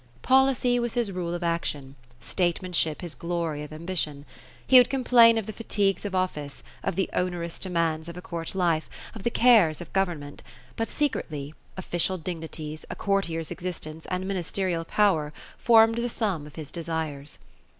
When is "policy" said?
0.23-0.79